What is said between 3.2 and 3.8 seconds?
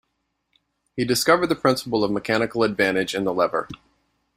the lever.